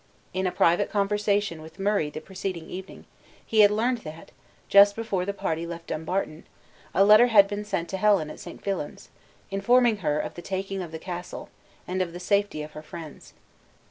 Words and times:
In 0.33 0.47
a 0.47 0.51
private 0.51 0.89
conversation 0.89 1.61
with 1.61 1.77
Murray 1.77 2.09
the 2.09 2.21
preceding 2.21 2.67
evening 2.71 3.05
he 3.45 3.59
had 3.59 3.69
learned 3.69 3.99
that, 3.99 4.31
just 4.67 4.95
before 4.95 5.25
the 5.25 5.31
party 5.31 5.67
left 5.67 5.85
Dumbarton, 5.85 6.45
a 6.91 7.03
letter 7.05 7.27
had 7.27 7.47
been 7.47 7.63
sent 7.63 7.87
to 7.89 7.97
Helen 7.97 8.31
at 8.31 8.39
St. 8.39 8.63
Filan's, 8.63 9.09
informing 9.51 9.97
her 9.97 10.17
of 10.19 10.33
the 10.33 10.41
taking 10.41 10.81
of 10.81 10.91
the 10.91 10.97
castle, 10.97 11.49
and 11.87 12.01
of 12.01 12.13
the 12.13 12.19
safety 12.19 12.63
of 12.63 12.71
her 12.71 12.81
friends. 12.81 13.35